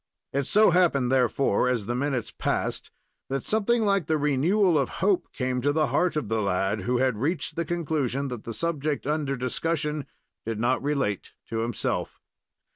It 0.33 0.47
so 0.47 0.71
happened, 0.71 1.11
therefore, 1.11 1.69
as 1.69 1.85
the 1.85 1.93
minutes 1.93 2.31
passed, 2.35 2.89
that 3.29 3.45
something 3.45 3.83
like 3.83 4.07
the 4.07 4.17
renewal 4.17 4.75
of 4.75 4.89
hope 5.05 5.31
came 5.31 5.61
to 5.61 5.71
the 5.71 5.85
heart 5.93 6.15
of 6.15 6.27
the 6.27 6.41
lad, 6.41 6.81
who 6.81 6.97
had 6.97 7.17
reached 7.21 7.55
the 7.55 7.65
conclusion 7.65 8.27
that 8.29 8.43
the 8.43 8.51
subject 8.51 9.05
under 9.05 9.35
discussion 9.35 10.07
did 10.43 10.59
not 10.59 10.81
relate 10.81 11.33
to 11.49 11.59
himself. 11.59 12.19